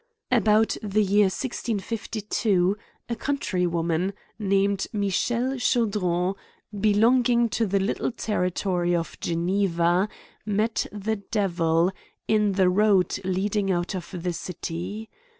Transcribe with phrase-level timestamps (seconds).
[0.31, 2.75] About the year 1652,
[3.07, 6.33] a country woman, nam ed Michelle Chaudron^
[6.75, 10.09] belonging to the little ter ritory of Geneva,
[10.43, 11.91] met the Devil,
[12.27, 15.07] in the road lead ing out of the city.